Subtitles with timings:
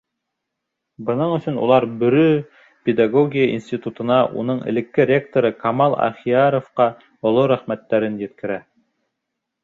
[1.07, 2.21] Бының өсөн улар Бөрө
[2.87, 6.87] педагогия институтына, уның элекке ректоры Камал Әхиәровҡа
[7.33, 8.57] оло рәхмәттәрен еткерә.